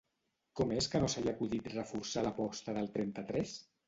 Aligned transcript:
Com 0.59 0.71
és 0.77 0.85
que 0.93 1.01
no 1.03 1.09
se 1.13 1.21
li 1.25 1.29
ha 1.29 1.33
acudit 1.37 1.67
reforçar 1.73 2.23
l'aposta 2.29 2.75
del 2.79 2.89
trenta-tres? 2.97 3.55